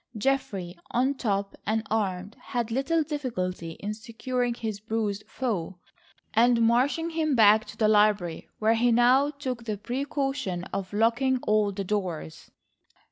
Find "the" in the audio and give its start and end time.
7.77-7.87, 9.65-9.77, 11.71-11.83